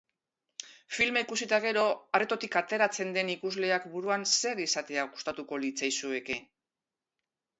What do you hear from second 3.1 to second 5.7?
den ikusleak buruan zer izatea gustatuko